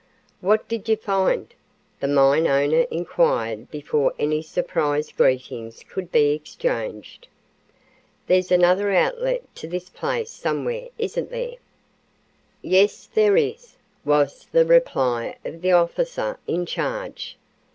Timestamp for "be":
6.11-6.31